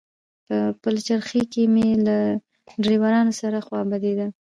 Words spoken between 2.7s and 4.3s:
ډریورانو سره خوا بدېده.